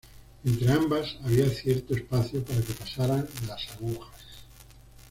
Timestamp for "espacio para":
1.93-2.59